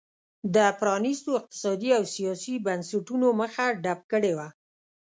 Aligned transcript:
د 0.55 0.57
پرانیستو 0.79 1.29
اقتصادي 1.39 1.89
او 1.97 2.03
سیاسي 2.15 2.55
بنسټونو 2.65 3.27
مخه 3.41 3.65
ډپ 3.83 3.99
کړې 4.11 4.33
وه. 4.37 4.47